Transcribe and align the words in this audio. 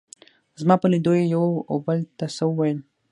زما 0.61 0.75
په 0.81 0.87
لیدو 0.91 1.11
یې 1.19 1.25
یو 1.35 1.45
او 1.69 1.75
بل 1.85 1.99
ته 2.17 2.25
څه 2.35 2.43
وویل. 2.47 2.79